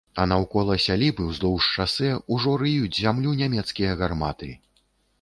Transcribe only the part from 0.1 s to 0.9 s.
А наўкола